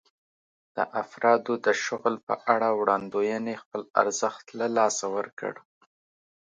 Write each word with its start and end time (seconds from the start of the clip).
د 0.75 0.77
افرادو 1.01 1.53
د 1.65 1.67
شغل 1.85 2.15
په 2.27 2.33
اړه 2.53 2.69
وړاندوېنې 2.79 3.53
خپل 3.63 3.81
ارزښت 4.01 4.45
له 4.59 4.67
لاسه 4.77 5.05
ورکړ. 5.17 5.53